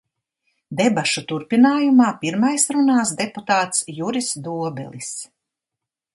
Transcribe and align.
Debašu 0.77 1.23
turpinājumā 1.31 2.07
pirmais 2.23 2.65
runās 2.77 3.13
deputāts 3.21 3.87
Juris 4.01 4.33
Dobelis. 4.49 5.13